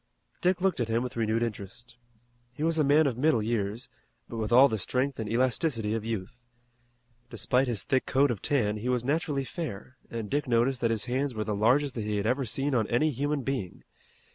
Dick 0.41 0.61
looked 0.61 0.79
at 0.79 0.87
him 0.87 1.03
with 1.03 1.15
renewed 1.15 1.43
interest. 1.43 1.95
He 2.53 2.63
was 2.63 2.79
a 2.79 2.83
man 2.83 3.05
of 3.05 3.19
middle 3.19 3.43
years, 3.43 3.87
but 4.27 4.37
with 4.37 4.51
all 4.51 4.67
the 4.67 4.79
strength 4.79 5.19
and 5.19 5.29
elasticity 5.31 5.93
of 5.93 6.03
youth. 6.03 6.43
Despite 7.29 7.67
his 7.67 7.83
thick 7.83 8.07
coat 8.07 8.31
of 8.31 8.41
tan 8.41 8.77
he 8.77 8.89
was 8.89 9.05
naturally 9.05 9.45
fair, 9.45 9.97
and 10.09 10.27
Dick 10.27 10.47
noticed 10.47 10.81
that 10.81 10.89
his 10.89 11.05
hands 11.05 11.35
were 11.35 11.43
the 11.43 11.53
largest 11.53 11.93
that 11.93 12.01
he 12.03 12.17
had 12.17 12.25
ever 12.25 12.45
seen 12.45 12.73
on 12.73 12.87
any 12.87 13.11
human 13.11 13.43
being. 13.43 13.83